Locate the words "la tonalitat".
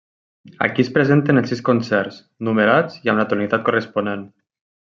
3.23-3.67